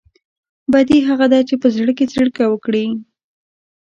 بدي 0.73 0.99
هغه 1.09 1.25
ده 1.33 1.39
چې 1.47 1.55
په 1.61 1.67
زړه 1.75 1.91
کې 1.97 2.05
څړيکه 2.13 2.43
وکړي. 2.49 2.85